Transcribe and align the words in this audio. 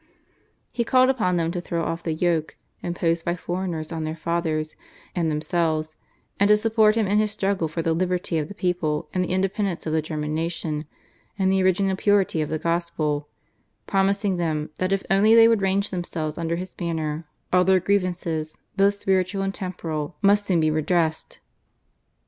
He 0.71 0.83
called 0.83 1.11
upon 1.11 1.37
them 1.37 1.51
to 1.51 1.61
throw 1.61 1.83
off 1.85 2.01
the 2.01 2.15
yoke 2.15 2.57
imposed 2.81 3.23
by 3.23 3.35
foreigners 3.35 3.91
on 3.91 4.03
their 4.03 4.15
fathers 4.15 4.75
and 5.13 5.29
themselves, 5.29 5.95
and 6.39 6.47
to 6.47 6.57
support 6.57 6.95
him 6.95 7.05
in 7.05 7.19
his 7.19 7.29
struggle 7.29 7.67
for 7.67 7.83
the 7.83 7.93
liberty 7.93 8.39
of 8.39 8.47
the 8.47 8.55
people, 8.55 9.09
the 9.13 9.25
independence 9.27 9.85
of 9.85 9.93
the 9.93 10.01
German 10.01 10.33
nation, 10.33 10.85
and 11.37 11.51
the 11.51 11.61
original 11.61 11.95
purity 11.95 12.41
of 12.41 12.49
the 12.49 12.57
Gospel, 12.57 13.27
promising 13.85 14.37
them 14.37 14.71
that 14.79 14.91
if 14.91 15.03
only 15.11 15.35
they 15.35 15.47
would 15.47 15.61
range 15.61 15.91
themselves 15.91 16.35
under 16.35 16.55
his 16.55 16.73
banner, 16.73 17.25
all 17.53 17.63
their 17.63 17.79
grievances, 17.79 18.57
both 18.75 18.99
spiritual 18.99 19.43
and 19.43 19.53
temporal, 19.53 20.15
must 20.23 20.47
soon 20.47 20.59
be 20.59 20.71
redressed. 20.71 21.41